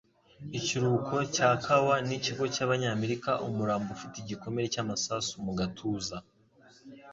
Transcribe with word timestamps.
Ikiruhuko 0.57 1.15
cya 1.35 1.49
kawa 1.63 1.95
nikigo 2.07 2.43
cyabanyamerikaUmurambo 2.53 3.89
ufite 3.95 4.15
igikomere 4.19 4.65
cy'amasasu 4.73 5.33
mu 5.45 5.51
gatuza. 5.59 6.17